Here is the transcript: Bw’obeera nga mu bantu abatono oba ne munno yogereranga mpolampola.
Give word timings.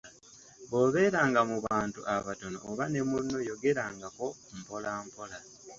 Bw’obeera 0.67 1.19
nga 1.29 1.41
mu 1.49 1.57
bantu 1.65 1.99
abatono 2.15 2.57
oba 2.69 2.85
ne 2.89 3.01
munno 3.09 3.37
yogereranga 3.47 4.07
mpolampola. 4.59 5.37